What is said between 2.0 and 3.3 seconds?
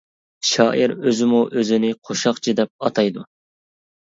«قوشاقچى» دەپ ئاتايدۇ.